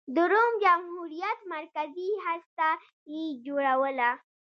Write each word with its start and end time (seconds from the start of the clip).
د 0.15 0.17
روم 0.31 0.51
جمهوریت 0.63 1.39
مرکزي 1.53 2.11
هسته 2.25 2.69
یې 3.13 3.23
جوړوله. 3.45 4.09